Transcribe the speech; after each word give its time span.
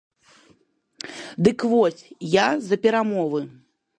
Дык 1.47 1.59
вось, 1.73 2.01
я 2.31 2.47
за 2.71 2.75
перамовы. 2.87 3.41